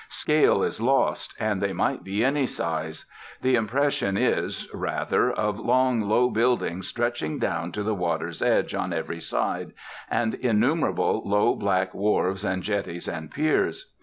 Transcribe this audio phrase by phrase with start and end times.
[0.09, 3.05] Scale is lost, and they might be any size.
[3.43, 8.93] The impression is, rather, of long, low buildings stretching down to the water's edge on
[8.93, 9.73] every side,
[10.09, 13.91] and innumerable low black wharves and jetties and piers.